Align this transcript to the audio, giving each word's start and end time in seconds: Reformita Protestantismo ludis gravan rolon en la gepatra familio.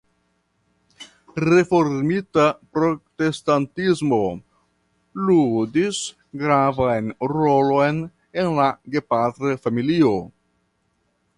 Reformita 1.43 2.45
Protestantismo 2.77 4.19
ludis 5.27 5.99
gravan 6.45 7.11
rolon 7.33 8.01
en 8.45 8.51
la 8.61 8.67
gepatra 8.97 9.53
familio. 9.67 10.15